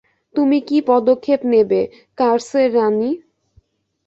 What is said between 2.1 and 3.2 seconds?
কার্সের রানী?